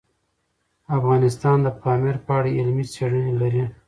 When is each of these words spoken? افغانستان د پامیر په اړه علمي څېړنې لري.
افغانستان 0.97 1.57
د 1.63 1.67
پامیر 1.81 2.15
په 2.25 2.31
اړه 2.37 2.49
علمي 2.57 2.85
څېړنې 2.93 3.33
لري. 3.41 3.63